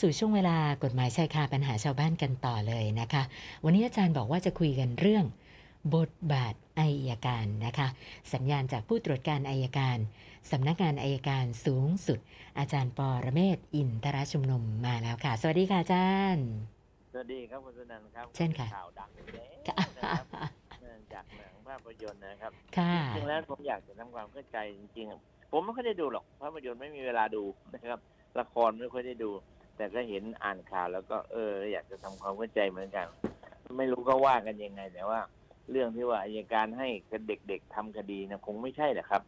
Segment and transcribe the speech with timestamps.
[0.00, 3.22] สู่ช่วงเวลากฎหมายชายคาปัญหาชาวบ้านกันต่อเลยนะคะ
[3.64, 5.24] วันนี้อาจารย์บอกว่าจะคุยกันเรื่อง
[5.96, 7.88] บทบาทอัยการนะคะ
[8.34, 9.98] สัญญาณจากผู้ตรวจการอัยการ
[10.50, 12.18] สำนักงานอัยการสูงสุด
[12.58, 16.46] อาจารย์ปอระเมศวร์อินทรชุมนุมมาแล้วค่ะ สวัสดีค่ะอาจารย์
[17.12, 20.24] สวัสดีครับคุณสุนันท์ครับ เช่นค่ะข่าวดังอยู่แล้วค่ะนะครับ
[20.80, 27.42] เนื่องจากหนังภาพยนตร์นะครับ ค่ะจริงๆแล้วผมอยากจะทำความเข้าใจจริงๆ ผมไม่ค่อยได้ดูหรอกภาพยนตร์ไม่มีเวลาดู
[27.74, 27.98] นะครับ
[28.40, 29.32] ละครไม่ค่อยได้ดู
[29.82, 33.06] แต่ก็เห็นอ่านข่าวแล้วก็เออ อยากจะทำความเข้าใจเหมือนกัน
[33.78, 35.20] ไม่รู้ก็ว่ากันยังไง แต่ว่า
[35.70, 36.88] เรื่องที่ว่าอายการให้
[37.28, 39.22] เด็กๆทำคดีนะคงไม่ใช่แหละครับ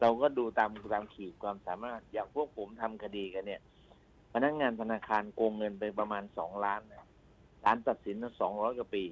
[0.00, 3.60] เราก็ดูตามตามขีดความสามารถอย่างพวกผมทำคดีกันเนี่ย
[4.32, 7.06] พนักงานธนาคารโกงเงินไปประมาณสองล้านนะ
[7.62, 9.04] ศาลตัดสินสองร้อยกว่าปี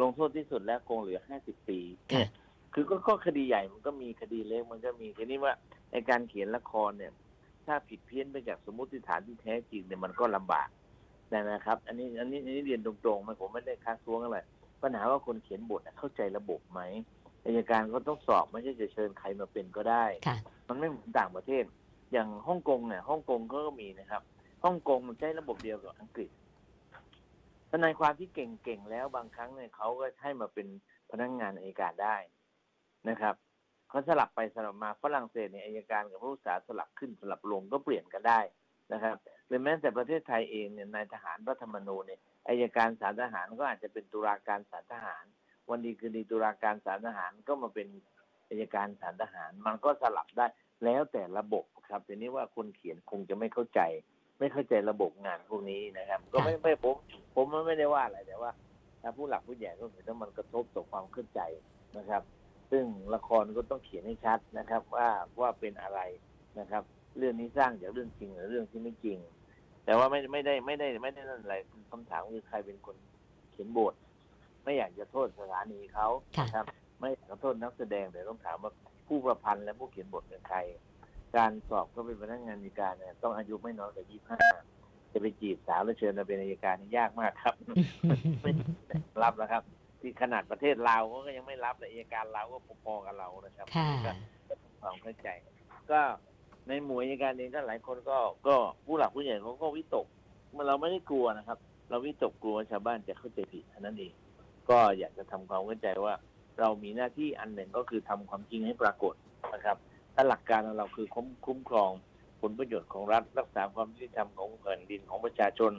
[0.00, 1.80] ลงโทษที่สุดแล้วโกงเหลือห้าสิบปี
[2.12, 2.28] ค่ะเนี่ย
[2.74, 5.54] คือก็ก็คดีใหญ่มันก็มีคดีเล็กมันก็มีทีนี้ว่า
[5.92, 7.12] ในการเขียนละครเนี่ย
[7.68, 10.68] ถ้าผิดเพี้ยนไปจากสมมติฐานที่แท้จริงเนี่ยมันก็ลำบาก
[11.32, 14.38] นะครับ อันนี้อันนี้อันนี้เรียนตรงๆมันผมไม่ได้ค้านท้วงอะไร
[14.82, 16.80] ปัญหาว่าคนเขียนบทน่ะเข้าใจระบบไหม
[17.44, 20.36] อายการก็ต้องสอบไม่ใช่จะเชิญใครมาเป็นก็ได้ค่ะ
[20.68, 21.64] มันไม่เหมือนต่างประเทศ
[22.12, 24.22] อย่างฮ่องกงเนี่ยฮ่องกงเขาก็มีนะครับ
[24.64, 26.30] ฮ่องกงมันใช้ระบบเดียวกับอังกฤษ
[27.70, 30.66] ทนายความที่เก่งๆแล้วบางครั้งเนี่ยเขาก็ให้มาเป็น
[31.10, 32.16] พนักงานอัยการได้
[33.08, 33.34] นะครับ
[33.88, 38.40] เขาสลับไปสลับมาฝรั่งเศสเนี่ยอัยการกับผู้ศึกษาสลับขึ้นสลับลงก็เปลี่ยนกันได้
[38.92, 45.24] นะครับหรือแม้แต่ประเทศไทยเองเนี่ยนายทหารรัฐธรรมนูญเนี่ยอัยการศาลทหารก็อาจจะเป็นตุลาการศาลทหาร
[45.70, 47.88] วันดีคืนดีตุลาการศาลทหารก็มาเป็น
[48.48, 50.46] อัยการศาลทหาร มันก็สลับได้
[50.84, 53.80] แล้วแต่ระบบครับทีนี้ว่าคนเขียนคงจะไม่เข้าใจ
[54.38, 56.96] ไม่เข้าใจระบบงานพวกนี้นะครับ ก็ไม่ไม่ผม
[57.34, 58.50] ผมไม่ได้ว่าอะไรแต่ว่า
[59.02, 61.40] ถ้าผู้หลักผู้ใหญ่ก็เห็นว่ามันกระทบต่อความเข้าใจ
[61.98, 62.22] นะครับ
[62.70, 65.08] ซึ่งละครก็ต้องเขียนให้ชัดนะครับ ว่า
[65.40, 66.00] ว่าเป็นอะไร
[66.58, 66.82] นะครับ
[67.18, 69.18] เรื่องนี้สร้างจากเรื่องจริงหรือเรื่องที่ไม่จริง
[69.84, 71.56] แต่ว่าไม่ไม่ได้ไม่ได้ไม่ได้นั่นอะไร
[71.90, 72.96] คำถามคือใครเป็นคน
[73.52, 73.94] เขียนบท
[74.64, 76.66] ไม่อยากจะโทษสถานีเขาค่ะนะครับ
[76.98, 78.72] ไม่อยากจะโทษนักแสดงแต่ต้องถามว่า
[79.08, 80.58] ผู้ประพันธ์และผู้เขียนบทเป็นใคร
[81.36, 84.38] การสอบก็เป็นพนักงานอัยการเนี่ยต้องอายุไม่น้อยกว่ายี่ห้า
[85.12, 87.54] จะไปจีบสาวแล้วเชิญมาเป็นอัยการนี่ยากมากครับ
[88.42, 88.50] ไม่
[89.22, 89.62] รับแล้วครับ
[90.00, 94.12] ที่ขนาดประเทศลาวเขาก็ยังไม่รับเลยอัยการลาวก็พอๆกับเรานะครับค่ะ ก็
[94.80, 95.28] ความเข้าใจ
[95.90, 96.00] ก็
[96.68, 100.06] ในหมวยอัยการเองก็หลายคนก็ก็ผู้หลักผู้ใหญ่เขาก็วิตก
[100.56, 101.58] มันเราไม่ได้กลัวนะครับ
[101.90, 104.12] เราวิตกกลัวว่าชาวบ้านจะเข้าใจผิดเท่านั้นเอง
[104.70, 106.14] ก็อยากจะทำความเข้าใจว่า
[106.58, 109.14] เรามีหน้าที่อันหนึ่งก็คือทำความจริงให้ปรากฏ
[109.54, 109.76] นะครับ
[110.14, 111.90] ถ้าหลักการของเราคือคุ้มคุ้มครอง
[112.40, 115.72] ผลประโยชน์ของรัฐ รักษาความยุติธรรมของแผ่นดินของประชาชน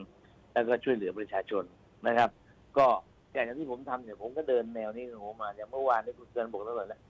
[0.52, 1.64] แล้วก็ช่วยเหลือประชาชน
[2.06, 2.30] นะครับ
[2.78, 2.86] ก็
[3.32, 7.00] อย่างที่ผมทำเนี่ยผมก็เดินแนวนี้ของผมมาอย่างเมื่อวานที่คุณเตือนบอกแล้วแล้ว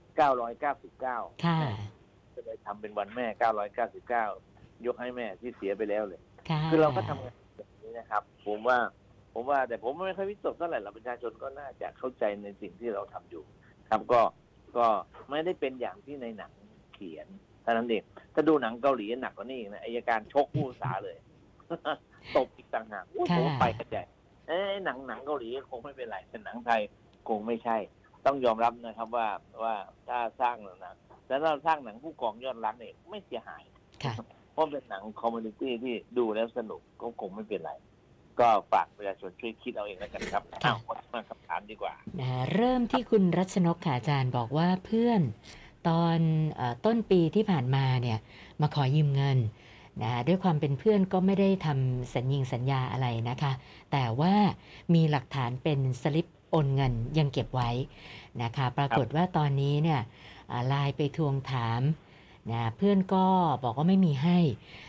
[0.49, 1.57] 999ค่ะ
[2.35, 3.25] ก็เลยทำเป็นวันแม่
[4.05, 8.77] 999ยกให้แม่ที่เสียไปแล้วเลยค่ะคือเราก็ทำงานแบบนี้นะครับ ผมว่า
[9.33, 13.43] ผมว่า แต่ผมไม่ค่อยวิตกเท่าไหร่หรอกประชาชนก็น่าจะเข้าใจในสิ่งที่เราทำอยู่
[13.89, 14.21] ครับก็
[14.77, 14.87] ก็
[15.29, 16.51] ไม่ได้เป็นอย่างที่ในหนัง
[16.93, 17.27] เขียน
[17.63, 21.17] เท่านั้นเองถ้าดูหนังเกาหลีหนักกว่านี้อีกนะอายการชกผู้ศึกษาเลย
[22.35, 24.03] ตบอีกต่างหากอุ๊ยค่ะผมไปกันใหญ่
[24.47, 26.81] เอ้ยหนังหนังเกาหลีคงไม่เป็นไรแต่หนังไทย
[27.27, 27.77] คงไม่ใช่
[28.25, 29.27] ต้องยอมรับนะครับว่า
[29.63, 29.75] ว่า
[30.07, 30.95] ถ้าสร้างหนัง
[31.27, 33.63] แล้วเราสร้างหนังผู้กองยอดรักเนี่ยไม่เสียหาย
[34.03, 34.13] ค่ะ
[34.53, 37.71] เพราะเป็นหนัง comedy ที่ดูแล้วสนุกก็คงไม่เป็นไร
[38.39, 45.21] ก็ฝากประชาชนช่วยคิดเอาเองแล้วกันครับค่ะเอามาคำถามดีกว่านะเริ่มที่คุณรัชนกค่ะอาจารย์บอกว่าเพื่อน
[45.89, 46.17] ตอน
[46.55, 48.19] เออต้นปีที่ผ่านมาเนี่ย
[48.61, 49.37] มาขอยืมเงิน
[50.03, 53.51] นะด้วยความเป็นเพื่อนก็ไม่ได้ทำสัญญิงสัญญาอะไรนะคะ
[53.91, 54.33] แต่ว่า
[54.93, 57.69] มีหลักฐานเป็นสลิปโอนเงินยังเก็บไว้
[58.41, 60.01] นะคะ ปรากฏว่าตอนนี้เนี่ย
[60.67, 61.81] ไลน์ไปทวงถาม
[62.51, 63.25] นะเพื่อนก็
[63.63, 64.39] บอกว่าไม่มีให้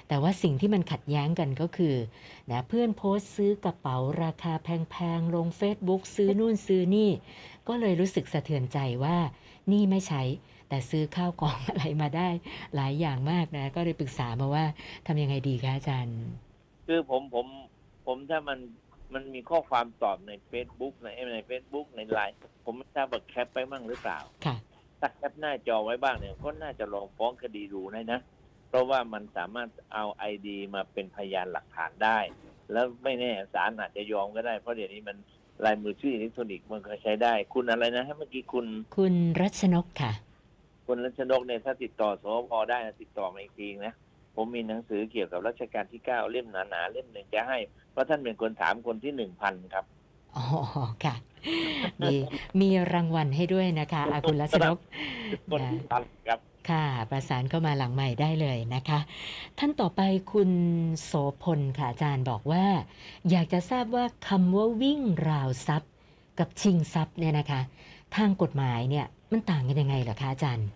[0.08, 1.96] แต่ว่าสิ่งที่มันขัดแย้งกันก็คือ
[2.50, 7.10] นะเพื่อนโพสต์ซื้อกระเป๋าราคาแพงๆ ลง Facebook ซื้อนู่นซื้อนี่
[7.68, 9.16] ก็เลยรู้สึกสะเทือนใจว่า
[9.72, 10.22] นี่ไม่ใช้
[10.72, 12.28] แต่ซื้อข้าวของอะไรมาได้
[12.75, 14.65] หลายอย่างมากนะ ก็เลยปรึกษามาว่า
[15.06, 16.21] ทำยังไงดีคะอาจารย์
[16.87, 17.47] คือผมผม
[18.07, 18.59] ผมถ้ามัน
[19.15, 24.57] มันมีข้อความตอบใน Facebook ในใน Facebook ในไลน์ผมไม่ทราบว่าแคปไปบ้างหรือเปล่าค่ะ
[25.01, 28.21] ถ้าแคปหน้าจอไว้บ้างเนี่ยก็น่าจะลองฟ้องคดีดูได้นะ
[28.68, 32.18] เพราะว่ามันสามารถเอาไอดีมาเป็นพยานหลักฐานได้
[32.72, 35.16] แล้วไม่แน่ศาลอาจจะยอมก็ได้ เพราะเดี๋ยวนี้มัน
[35.65, 38.66] ลายมือชื่ออิเล็กทรอนิกส์มันก็ใช้ได้ คุณอะไรนะให้เมื่อกี้คุณ
[38.97, 40.13] คุณรัชนกค่ะ
[40.94, 43.94] คุณรัชนกเนี่ยถ้าติดต่อสพได้นะติดต่อมาอีกทีนะ
[44.36, 47.59] ผมมีหนังสือเกี่ยวกับรัชกาลที่เก้าเล่มหนาๆเล่มหนึ่งจะให้
[47.92, 49.84] เพราะท่านเป็นคนถามคนที่หนึ่งพันครับ
[50.36, 50.44] อ๋อ
[51.04, 51.15] ค่ะ
[52.03, 52.15] มี
[52.60, 54.78] มีรางวัลให้ด้วยนะคะอาคุณรัชนก
[55.53, 56.39] คนที่พันครับ
[56.71, 58.98] ค่ะประสานเข้ามาหลังใหม่ได้เลยนะคะ
[59.59, 60.00] ท่านต่อไป
[60.33, 60.50] คุณ
[61.04, 61.12] โส
[61.42, 62.65] พลค่ะอาจารย์บอกว่า
[63.30, 65.92] อยากจะทราบว่าคำว่าวิ่งราวทรัพย์
[66.39, 67.60] กับชิงทรัพย์เนี่ยนะคะ
[68.16, 70.68] ทางกฎหมายเนี่ยมันต่างกันยังไงเหรอคะอาจารย์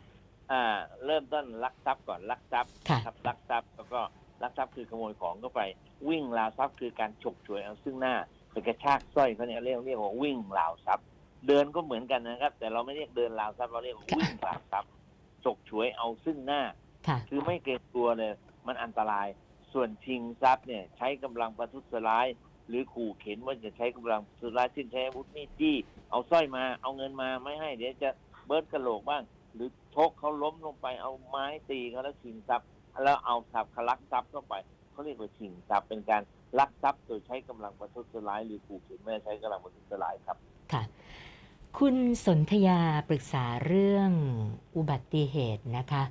[0.52, 0.62] อ่า
[1.04, 4.00] เริ่มต้นลักทรัพย์ก่อนลักทรัพย์ค่ะครับลักทรัพย์แล้วก็
[4.42, 5.62] ลักทรัพย์คือขโมยของเข้าไป
[6.08, 8.14] วิ่งราวทรัพย์คือการฉกฉวยเอาซึ่งหน้า
[8.50, 11.06] ไปกระชากสร้อยเขาเนี่ยเรียกเรียกว่าวิ่งราวทรัพย์
[11.46, 14.90] เดินก็เหมือนกันนะครับ แต่เราไม่เรียกเดินราวทรัพย์เราเรียกว่าวิ่งราวทรัพย์
[15.44, 16.62] ฉกฉวยเอาซึ่งหน้า
[17.08, 18.32] ค่ะคือไม่เกรงกลัวเลย
[18.66, 19.28] มันอันตราย
[19.72, 22.26] ส่วนชิงทรัพย์เนี่ยใช้กำลังประทุษร้าย
[22.68, 25.76] หรือขู่เข็นว่าจะใช้กำลังประทุษร้ายเช่นใช้อาวุธมีดจี้
[26.10, 28.10] เอาสร้อยมาเอาเงินมาไม่ให้เดี๋ยวจะ
[28.46, 29.22] เบิร์ดกระโหลกบ้าง
[29.56, 32.68] หรือชกเขาล้มลงไปเอาไม้ตีเขาแล้วชิงทรัพย์
[33.04, 34.54] แล้วเอาทรัพย์คลักทรัพย์เข้าไป
[34.92, 36.22] เขาเรียกว่าชิงทรัพย์เป็นการ
[36.58, 40.36] ลักทรัพย์โดยใช้กำลังประทุษร้ายหรือขู่เข็นไม่ใช้กำลังประทุษร้ายครับ
[40.72, 40.82] ค่ะ
[41.78, 44.10] คุณสนธยาปรึกษาเรื่อง
[44.76, 46.02] อุบัติเหตุนะคะ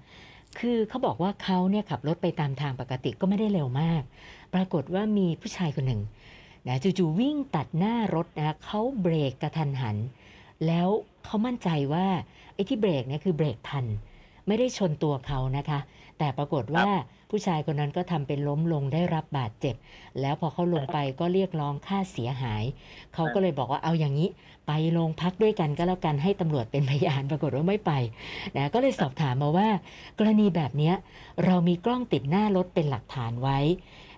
[0.60, 4.02] คือเขาบอกว่าเขาเนี่ยขับรถไปตามทางปกติก็ไม่ได้เร็วมาก
[4.54, 6.02] ปรากฏว่ามีผู้ชายคนหนึ่ง
[6.68, 9.98] นะจู่ๆวิ่งตัดหน้ารถนะเขาเบรกกระทันหัน
[10.66, 10.88] แล้ว
[11.28, 12.06] เขามั่นใจว่า
[12.54, 13.86] ไอ้ที่เบรกเนี่ยคือเบรกทัน
[14.48, 15.80] ไม่ได้ชนตัวเขานะคะ
[16.18, 16.88] แต่ปรากฏว่า
[17.30, 19.76] ผู้ชายคนนั้นก็ทำเป็นล้มลงได้รับบาดเจ็บ
[20.22, 22.64] แล้วพอเขาลงไปก็เรียกร้องค่าเสียหาย
[23.14, 24.30] เขาก็เลยบอกว่าเอาอย่างนี้
[24.68, 27.92] ไปโรงพักด้วยกันก็แล้วกันให้ตำรวจเป็นพยานปรากฏว่าไม่ไป
[28.58, 29.70] นะก็เลยสอบถามมาว่า
[30.20, 30.96] กรณีแบบเนี้ย
[31.46, 33.60] เรามีกล้องติดหน้ารถเป็นหลักฐานไว้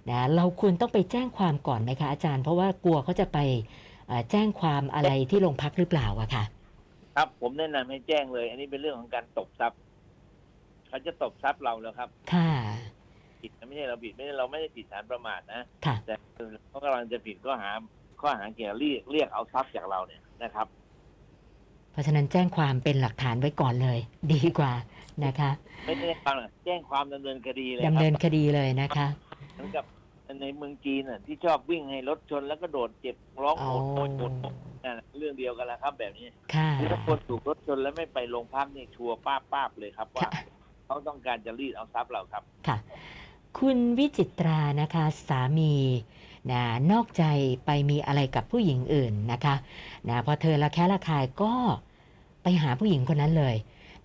[0.09, 3.37] นะเราควรต้องไปแจ้งความก่อนไหมคะอาจารย์ เพราะว่ากลัวเขาจะไป
[4.07, 6.43] เอ่อแจ้งความอะไรที่โรงพักหรือเปล่าอะค่ะ
[7.17, 9.79] ครับผมแนะนำให้แจ้งเลย อันนี้เป็นเรื่องของการตบทรัพย์
[10.87, 12.51] เขาจะตบทรัพย์เราแล้วครับ ค่ะ
[13.41, 16.13] ผิดนะไม่ใช่เราผิดไม่ใช่เราไม่ได้ผิดฐานประมาทนะค่ะแต่
[16.69, 17.71] เขากำลังจะผิดข้อหา
[18.21, 20.67] ข้อหาเกี่ยวกับเรียกเรียกเอาทรัพย์จากเราเนี่ยนะครับ
[21.91, 23.99] เพราะฉะนั้นแจ้งความเป็นหลักฐานไว้ก่อนเลย
[24.33, 24.73] ดีกว่า
[25.25, 25.49] นะคะ
[25.85, 29.07] ไม่ได้ความหรอกแจ้งความดำเนินคดีเลยคดำรับเนินคดีเลยนะคะ
[29.53, 29.85] เหมือนกับ
[30.41, 34.66] ในเมืองจีนน่ะที่ชอบวิ่งให้รถชนแล้วก็โดดเจ็บร้องอ๋อโอดโอยโอดนั่นน่ะ
[35.17, 40.43] เรื่องเดียวกันแหละครับแบบนี้ค่ะคือถ้าคนถูกรถชนแล้วไม่ไปโรงพักนี่ชัวร์ป้าบป้าบเลยครับว่าค่ะ
[40.85, 42.77] เขาต้องการจะรีดเอาทรัพย์เราครับค่ะ
[43.59, 45.73] คุณวิจิตรานะคะสามี
[46.51, 47.23] นะนอกใจ
[47.65, 49.55] ไปมีอะไรกับผู้หญิงอื่นนะคะ
[50.09, 51.53] นะพอเธอละแคะละคายก็
[52.43, 53.55] ไปหาผู้หญิงคนนั้นเลย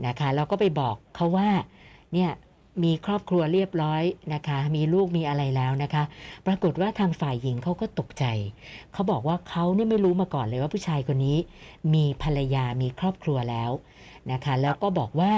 [0.06, 1.48] นะคะแล้วก็ไปบอกเขาว่า
[2.12, 2.30] เนี่ย
[2.82, 4.02] มีครอบครัวเรียบร้อย
[4.34, 6.02] นะคะ มีลูกมีอะไรแล้วนะคะ
[6.46, 8.24] ปรากฏว่าทางฝ่ายหญิงเขาก็ตกใจ
[8.92, 11.38] เขาบอกว่าเขาเนี่ยไม่รู้มาก่อนเลยว่าผู้ชายคนนี้
[11.94, 13.70] มีภรรยามีครอบครัวแล้ว
[14.32, 15.32] นะคะ แล้วก็บอกว่า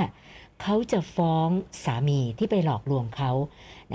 [0.62, 1.48] เขาจะฟ้อง
[1.84, 3.32] สามีที่ไปหลอกลวงเขา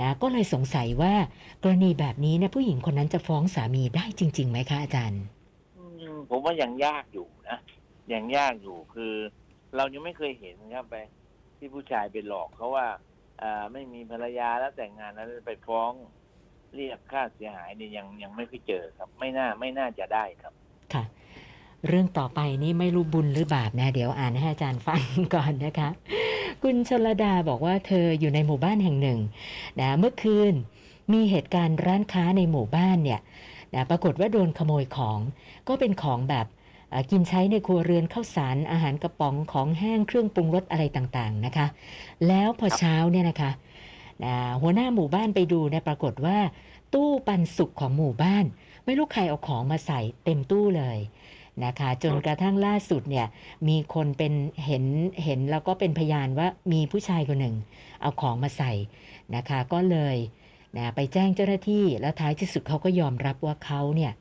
[0.00, 1.14] นะก็เลยสงสัยว่า
[1.62, 5.22] กรณีแบบนี้เนี่ยผู้หญิงคนนั้นจะฟ้องสามีได้จริงๆไหมคะอาจารย์
[6.30, 7.58] ผมว่ายังยากอยู่นะ
[8.12, 9.14] ยังยากอยู่คือ
[9.76, 10.94] เรายังไม่เคยเห็นครับไป
[11.58, 12.86] ที่ผู้ชายไปหลอกเขาว่า
[13.72, 15.92] ไม่มีภรรยาแล้วแต่งงานแล้วไปฟ้อง
[16.74, 20.52] เรียกค่าเสียหายเนี่ยยังยังไม่เคยเจอครับ ไม่น่าไม่น่าจะได้ครับ
[20.94, 21.04] ค่ะ
[21.88, 25.02] เรื่องต่อไปนี่ไม่รู้บุญหรือบาปนะ เดี๋ยวอ่านให้อาจารย์ฟัง
[25.34, 25.88] ก่อนนะคะ
[26.62, 29.18] คุณชลดาบอกว่าเธออยู่ในหมู่บ้านแห่งหนึ่ง
[29.80, 30.54] นะเมื่อคืน
[31.12, 33.20] มีเหตุการณ์ร้านค้าในหมู่บ้านเนี่ย
[33.74, 35.18] นะปรากฏว่าโดนขโมยของ
[35.68, 36.46] ก็เป็นของแบบ
[37.10, 41.66] กินใช้ในครัวเรือนข้าวสารอาหารกระป๋องของแห้งเครื่องปรุงรสอะไรต่างๆนะคะ
[42.28, 43.50] แล้วพอเช้าเนี่ยนะคะ
[44.60, 46.38] หัวหน้าหมู่บ้านไปดูเนี่ยปรากฏว่า
[46.94, 48.44] ตู้ปันสุกของหมู่บ้าน
[48.84, 50.98] ไม่รู้ใครเอาของมาใส่เต็มตู้เลย
[51.64, 53.26] นะคะจนกระทั่งล่าสุดเนี่ย
[53.68, 54.32] มีคนเป็น
[54.64, 54.84] เห็น
[55.24, 57.56] เห็นแล้วก็เป็นพยานว่ามีผู้ชายคนหนึ่ง
[58.00, 58.72] เอาของมาใส่
[59.36, 60.16] นะคะ ก็เลย
[60.76, 64.12] นะไปแจ้งเจ้าหน้าที่แล้วท้ายที่สุดเขาก็ยอมรับว่าเขาเนี่ย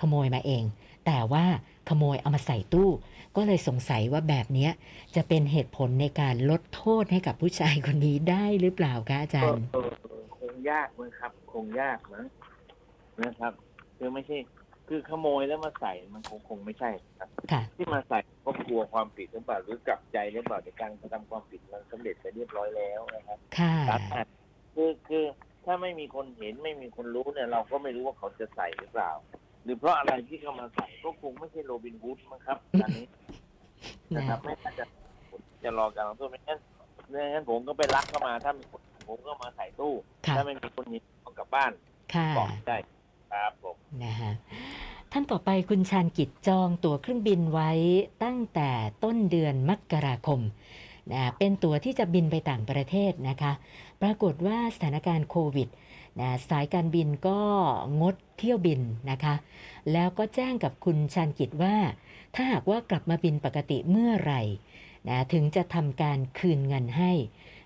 [0.00, 0.64] ขโมยมาเอง
[1.06, 1.44] แต่ว่า
[1.88, 2.90] ขโมยเอามาใส่ตู้
[3.36, 4.70] ก็เลยสงสัยว่าแบบเนี้ย
[5.16, 12.24] จะเป็นเหตุผลในการลดโทษให้กับผู้ชายคนนี้ได้หรือเปล่าคะอาจารย์เออเออคงยากมั้งครับ คงยากมั้ง
[13.22, 13.52] นะครับ
[13.98, 14.36] คือไม่ใช่
[14.88, 24.26] คือขโมยแล้วมาใส่มันคงคงไม่ใช่ครับค่ะที่มาใส่ก็กลัวความผิดหรือเปล่าหรือกลับใจหรือเปล่าในการกระทำความผิดมันสำเร็จไปเรียบร้อยแล้วนะครับค่ะครับอะ
[24.74, 25.24] คือคือ
[25.64, 29.10] ถ้าไม่มีคนเห็นไม่มีคนรู้เนี่ย เราก็ไม่รู้ว่าเขาจะใส่หรือเปล่า
[29.64, 33.06] หรือเพราะอะไรที่เขามาใส่ก็คงไม่ใช่โรบินฮูดมั้งครับอันนี้
[34.16, 34.84] นะครับไม่น่าจะ
[35.64, 36.58] จะรอการลงโทษไม่งั้น
[37.08, 39.92] ไม่งั้นผมก็ไปรักเข้ามาถ้ามีคนผมก็มาใส่ตู้
[40.26, 41.72] ค่ะถ้าไม่มีคนนี้เอากลับบ้าน
[42.14, 42.76] ค่ะบอกได้
[43.32, 44.32] ครับผมนะฮะ
[45.12, 47.70] ท่านต่อไปคุณชาญกิจจองตั๋วเครื่องบินไว้
[48.24, 48.70] ตั้งแต่
[49.04, 50.40] ต้นเดือนมกราคม
[51.10, 53.52] นะเป็นตั๋วที่จะบินไปต่างประเทศนะคะ
[54.02, 55.68] ปรากฏว่าสถานการณ์โควิด
[56.20, 57.40] นะสายการบินก็
[58.00, 58.80] งดเที่ยวบิน
[59.10, 59.34] นะคะ
[59.92, 61.76] แล้วก็แจ้งกับคุณชาญกิจว่า
[62.34, 64.42] ถ้าหากว่ากลับมาบินปกติเมื่อไหร่
[65.08, 67.12] นะถึงจะทำการคืนเงินให้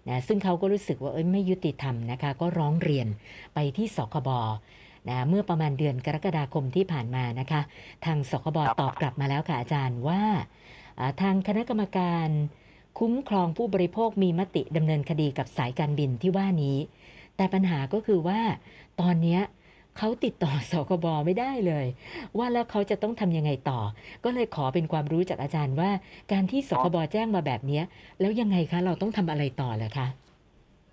[0.08, 3.08] นะซึ่งเขาก็รู้สึกว่าเอ้ยไม่ยุติธรรมนะคะ ก็ร้องเรียน
[3.54, 4.30] ไปที่สคบ
[5.08, 7.60] นะเมื่อประมาณเดือนกรกฎาคมที่ผ่านมานะคะ
[8.04, 10.22] ทางสคบตอบกลับมาแล้วค่ะอาจารย์ว่า
[11.22, 12.28] ทางคณะกรรมการ
[12.98, 16.76] คุ้มครองผู้บริโภคมีมติดำเนินคดีกับสายการบินที่ว่านี้
[17.36, 18.40] แต่ปัญหาก็คือว่า
[19.00, 19.40] ตอนเนี้ย
[19.98, 21.86] เขาติดต่อสคบไม่ได้เลย
[22.38, 23.80] ว่าแล้วเขาจะต้องทำยังไงต่อ
[24.24, 25.90] ก็เลยขอเป็นความรู้จากอาจารย์ว่า
[26.32, 27.84] การที่สคบแจ้งมาแบบเนี้ย
[28.20, 30.06] แล้วยังไงคะเราต้องทำอะไรต่อเหรอคะ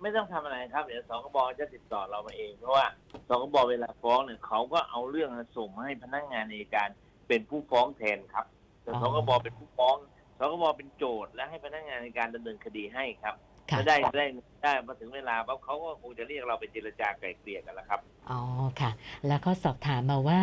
[0.02, 2.86] ไม่ต้องทำอะไรครับเดี๋ยวสคบจะติดต่อเรามาเอง เพราะว่า
[3.28, 6.88] สคบเวลาฟ้องเนี่ยเขาก็เอาเรื่องส่งมาให้พนักงานในการ
[7.28, 8.46] เป็นผู้ฟ้องแทนครับ
[8.82, 9.96] แต่อ๋อสคบเป็นผู้ฟ้อง
[10.38, 13.34] สคบเป็นโจทย์และให้พนักงานในการดำเนินคดีให้ครับ
[13.70, 14.26] ค่ะถ้าได้ได้
[14.62, 18.00] ได้มาถึงเวลาปั๊บเขาก็คงจะเรียกเราไปเจรจาไกล่เกลี่ยกันแล้วครับ
[18.30, 18.40] อ๋อ
[18.80, 18.90] ค่ะ
[19.28, 20.42] แล้วก็สอบถามมาว่า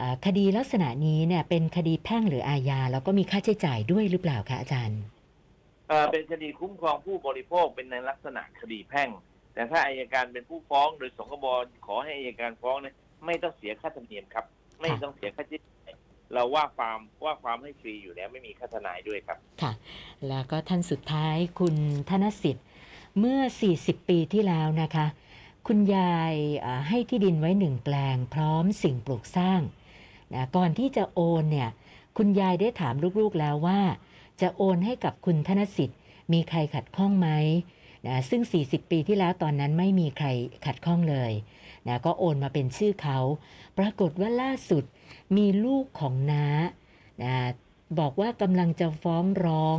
[0.00, 5.00] อ่าคดีลักษณะนี้เนี่ยเป็นคดีแพ่งหรืออาญาแล้วก็มีค่าใช้จ่ายด้วยหรือเปล่าคะอาจารย์
[5.88, 9.08] เอ่อเป็นคดีคุ้มครองผู้บริโภคเป็นในลักษณะคดีแพ่ง
[9.54, 11.46] แต่ถ้าอายการเป็นผู้ฟ้องโดยสคบ
[11.86, 12.94] ขอให้อายการฟ้องเนี่ย
[13.26, 14.44] ไม่ต้องเสียค่าธรรมเนียมครับ
[14.80, 15.79] ไม่ต้องเสียค่าใช้จ่าย
[16.34, 19.72] เราว่าความว่าความให้ฟรีอยู่แล้วไม่มีค่าทนายด้วยครับ ค่ะ
[20.28, 21.76] แล้วก็ท่านสุดท้ายคุณ
[22.10, 22.66] ธนสิทธิ์
[23.18, 23.40] เมื่อ
[23.74, 25.06] 40 ปีที่แล้วนะคะ
[25.66, 26.34] คุณยาย
[26.88, 29.60] ให้ที่ดินไว้หนึ่งแปลง พร้อมสิ่งปลูกสร้าง
[30.34, 31.68] นะก่อนที่จะโอนเนี่ย
[32.16, 33.80] คุณยายได้ถามลูกๆแล้วว่า
[34.40, 35.98] จะโอนให้กับคุณธนสิทธิ์
[36.32, 37.28] มีใครขัดข้องไหม
[38.06, 40.26] นะซึ่ง 40 ปีที่แล้วตอนนั้นไม่มีใคร
[40.66, 41.32] ขัดข้องเลย
[41.88, 43.18] นะก็โอนมาเป็นชื่อเขา
[43.78, 44.84] ปรากฏว่าล่าสุด
[45.36, 46.44] มีลูกของน้า
[47.22, 47.34] นะ
[48.00, 49.78] บอกว่ากำลังจะฟ้องร้อง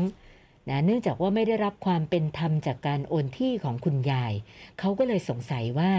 [0.69, 4.33] นะเนื่องจากว่าไม่ได้รับความเป็นธรรมจากการโอนที่ของคุณยาย
[4.79, 5.91] เขาก็เลยสงสัยว่า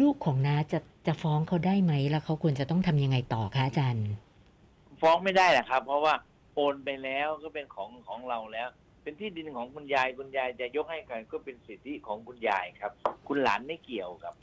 [0.00, 4.08] ลูกของน้าจะจะฟ้องเขาได้ไหม แล้วเขาควรจะต้องทำยังไงต่อคะอาจารย์
[5.00, 6.14] ฟ้องไม่ได้นะครับ เพราะว่า
[6.54, 8.68] โอนไปแล้วก็เป็นของของเราแล้ว
[9.02, 12.92] เป็นที่ดินของคุณยายคุณยายจะยกให้ใครก็เป็นสิทธิของคุณยายครับ
[13.28, 14.34] คุณหลานไม่เกี่ยวครับ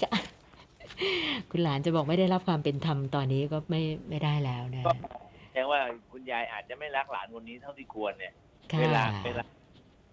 [1.51, 4.94] คุณหลานจะบอกไม่ได้รับความเป็นธรรมตอนนี้ก็ไม่ไม่ได้แล้วนะก็
[5.51, 5.79] แสดงว่า
[6.12, 8.34] คุณยายอาจจะไม่รักหลานคนนี้เท่าที่ควรเนี่ย
[8.72, 9.44] ค่ะเวลาเวลา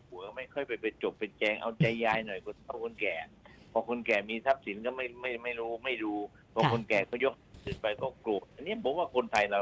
[0.09, 3.14] หัวไม่ค่อยไปเป็นจบเป็นแจงเอาใจยายหน่อยคนเฒ่าคนแก่
[3.73, 6.12] พอคนแก่มีทรัพย์สินก็ไม่ไม่ไม่รู้ไม่ดู
[6.54, 9.61] พอคนแก่ก็ยกอื่นไปก็โกรธอันนี้ผมว่าคนไทยเรา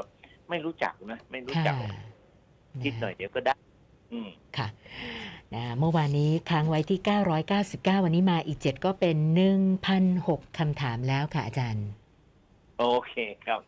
[0.50, 1.74] ไม่รู้จักนะ ไม่รู้ค่ะจัก
[2.82, 3.54] คิดหน่อยเดี๋ยวก็ได้
[4.12, 4.68] อืม ค่ะ
[5.54, 7.00] นะเมื่อวานนี้ค้างไว้ที่
[7.52, 9.16] 999 วันนี้มาอีก 7 ก็เป็น
[9.86, 11.86] 1,006คำถามแล้วค่ะอาจารย์
[12.78, 13.60] โอเคครับ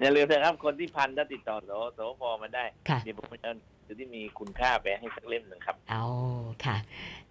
[0.00, 6.04] อย่าลืมนะครับคนที่พันถ้าติดต่อโสโสพมาได้ค่ะเดี๋ยวผมจะเอาหนังสือที่มีคุณค่าไปให้สักเล่มหนึ่งครับเอา
[6.64, 6.76] ค่ะ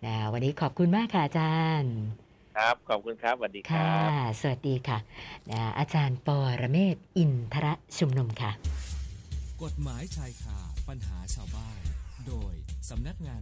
[0.05, 1.93] นะวันนี้ขอบคุณมากค่ะอาจารย์
[2.57, 3.93] ครับ ขอบคุณครับ สวัสดีคค่ะรั
[4.27, 4.97] บสวัสดีค่ะ
[5.51, 7.67] นะอาจารย์ปอระเมศวร์อินทร
[7.97, 8.51] ชุมนุมค่ะ
[9.63, 11.79] กฎหมายชายคาปัญหาชาวบ้าน
[12.27, 12.53] โดย
[12.89, 13.41] สำนักงาน